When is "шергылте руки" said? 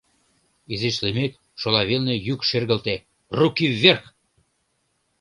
2.49-3.65